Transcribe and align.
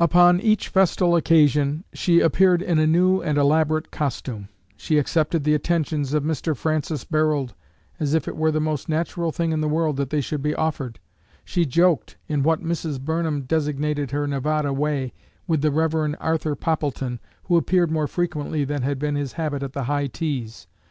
Upon 0.00 0.40
each 0.40 0.68
festal 0.70 1.14
occasion 1.14 1.84
she 1.92 2.20
appeared 2.20 2.62
in 2.62 2.78
a 2.78 2.86
new 2.86 3.20
and 3.20 3.36
elaborate 3.36 3.90
costume: 3.90 4.48
she 4.78 4.96
accepted 4.96 5.44
the 5.44 5.52
attentions 5.52 6.14
of 6.14 6.22
Mr. 6.24 6.56
Francis 6.56 7.04
Barold, 7.04 7.50
as 8.00 8.14
if 8.14 8.26
it 8.26 8.34
were 8.34 8.50
the 8.50 8.62
most 8.62 8.88
natural 8.88 9.30
thing 9.30 9.52
in 9.52 9.60
the 9.60 9.68
world 9.68 9.98
that 9.98 10.08
they 10.08 10.22
should 10.22 10.40
be 10.42 10.54
offered; 10.54 10.98
she 11.44 11.66
joked 11.66 12.16
in 12.28 12.42
what 12.42 12.62
Mrs. 12.64 12.98
Burnham 12.98 13.42
designated 13.42 14.10
"her 14.10 14.26
Nevada 14.26 14.72
way" 14.72 15.12
with 15.46 15.60
the 15.60 15.70
Rev. 15.70 16.16
Arthur 16.18 16.54
Poppleton, 16.56 17.20
who 17.44 17.58
appeared 17.58 17.90
more 17.90 18.06
frequently 18.06 18.64
than 18.64 18.80
had 18.80 18.98
been 18.98 19.16
his 19.16 19.34
habit 19.34 19.62
at 19.62 19.74
the 19.74 19.84
high 19.84 20.06
teas. 20.06 20.66